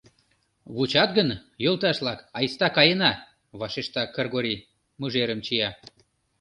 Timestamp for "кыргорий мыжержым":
4.15-5.39